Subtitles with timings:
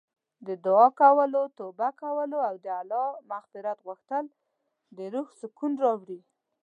[0.47, 4.25] د دعا کولو، توبه کولو او د الله مغفرت غوښتل
[4.97, 6.19] د روح سکون راوړي.